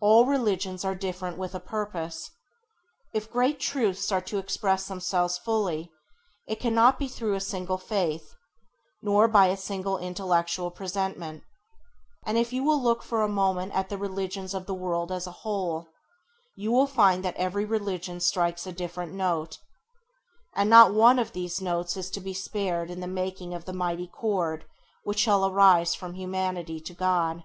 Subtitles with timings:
[0.00, 2.28] All religions are different with a purpose.
[3.14, 5.92] If great truths are to express themselves fully,
[6.48, 8.34] it cannot be through a single faith,
[9.00, 11.44] nor by a single intellectual presentment;
[12.26, 15.28] and if you will look for a moment at the religions of the world as
[15.28, 15.86] a whole,
[16.56, 19.58] you will find that every religion strikes a different note,
[20.52, 23.72] and not one of these notes is to be spared in the making of the
[23.72, 24.64] mighty chord
[25.04, 27.44] which shall arise from humanity to God.